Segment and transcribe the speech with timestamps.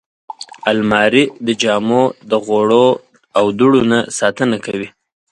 [0.71, 2.87] الماري د جامو د غوړو
[3.37, 4.87] او دوړو نه ساتنه کوي